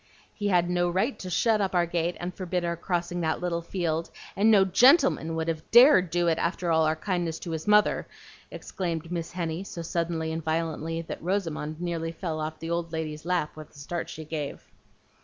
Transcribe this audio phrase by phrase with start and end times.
[0.33, 3.61] "He had no right to shut up our gate and forbid our crossing that little
[3.61, 7.51] field, and no GENTLEMAN would have DARED to do it after all our kindness to
[7.51, 8.07] his mother,"
[8.49, 13.25] exclaimed Miss Henny, so suddenly and violently that Rosamond nearly fell off the old lady's
[13.25, 14.65] lap with the start she gave.